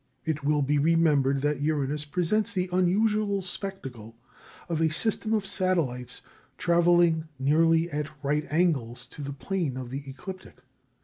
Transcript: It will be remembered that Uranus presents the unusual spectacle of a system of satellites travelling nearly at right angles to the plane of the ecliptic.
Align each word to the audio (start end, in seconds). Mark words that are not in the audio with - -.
It 0.25 0.43
will 0.43 0.63
be 0.63 0.79
remembered 0.79 1.41
that 1.43 1.61
Uranus 1.61 2.05
presents 2.05 2.51
the 2.51 2.67
unusual 2.73 3.43
spectacle 3.43 4.15
of 4.67 4.81
a 4.81 4.89
system 4.89 5.31
of 5.31 5.45
satellites 5.45 6.23
travelling 6.57 7.27
nearly 7.37 7.87
at 7.91 8.09
right 8.23 8.47
angles 8.49 9.05
to 9.09 9.21
the 9.21 9.31
plane 9.31 9.77
of 9.77 9.91
the 9.91 10.01
ecliptic. 10.09 10.61